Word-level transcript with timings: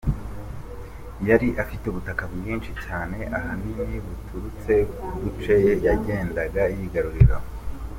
Yari 1.29 1.47
afite 1.63 1.83
ubutaka 1.87 2.23
bwinshi 2.33 2.71
cyane 2.85 3.17
ahanini 3.37 3.97
buturutse 4.05 4.73
ku 4.99 5.11
duce 5.33 5.55
yagendaga 5.85 6.63
yigarurira. 6.75 7.37